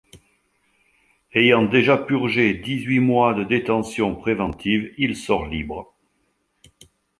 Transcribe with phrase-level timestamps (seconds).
[1.35, 5.93] Ayant déjà purgé dix-huit mois de détention préventive, il sort libre.